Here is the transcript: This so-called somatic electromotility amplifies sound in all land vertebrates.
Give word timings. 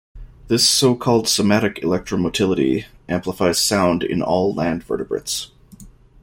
This 0.47 0.67
so-called 0.67 1.27
somatic 1.27 1.75
electromotility 1.83 2.85
amplifies 3.07 3.59
sound 3.59 4.01
in 4.01 4.23
all 4.23 4.51
land 4.51 4.83
vertebrates. 4.83 5.51